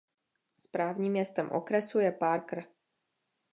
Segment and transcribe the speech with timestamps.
[0.57, 2.65] Správním městem okresu je Parker.